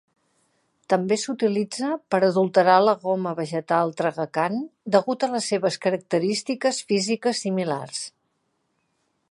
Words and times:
També 0.91 1.17
s'utilitza 1.23 1.89
per 2.13 2.19
adulterar 2.29 2.77
la 2.85 2.95
goma 3.03 3.35
vegetal 3.41 3.93
tragacant 4.01 4.57
degut 4.97 5.27
a 5.27 5.31
les 5.35 5.51
seves 5.55 5.79
característiques 5.85 6.83
físiques 6.93 7.45
similars. 7.47 8.03